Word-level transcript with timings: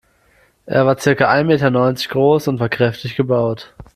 Er 0.65 0.87
war 0.87 0.97
circa 0.97 1.29
ein 1.29 1.45
Meter 1.45 1.69
neunzig 1.69 2.09
groß 2.09 2.47
und 2.47 2.59
war 2.59 2.69
kräftig 2.69 3.15
gebaut. 3.15 3.75